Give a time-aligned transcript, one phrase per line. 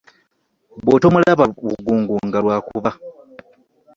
[0.83, 2.91] Bw'otomulaba bugungu nga lw'akuba.